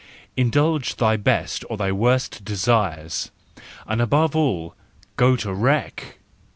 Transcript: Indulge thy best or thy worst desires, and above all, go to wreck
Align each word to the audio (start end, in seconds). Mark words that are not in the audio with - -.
Indulge 0.35 0.95
thy 0.95 1.15
best 1.15 1.63
or 1.69 1.77
thy 1.77 1.91
worst 1.91 2.43
desires, 2.43 3.29
and 3.85 4.01
above 4.01 4.35
all, 4.35 4.73
go 5.15 5.35
to 5.35 5.53
wreck 5.53 6.17